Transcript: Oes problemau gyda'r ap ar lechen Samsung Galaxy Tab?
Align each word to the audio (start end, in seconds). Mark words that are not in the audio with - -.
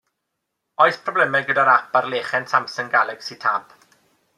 Oes 0.85 0.97
problemau 1.09 1.45
gyda'r 1.51 1.71
ap 1.75 2.01
ar 2.01 2.09
lechen 2.15 2.51
Samsung 2.55 2.91
Galaxy 2.97 3.43
Tab? 3.49 3.81